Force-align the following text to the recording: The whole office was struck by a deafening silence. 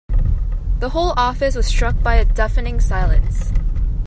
The 0.79 0.89
whole 0.89 1.13
office 1.15 1.55
was 1.55 1.67
struck 1.67 2.01
by 2.01 2.15
a 2.15 2.25
deafening 2.25 2.79
silence. 2.79 3.53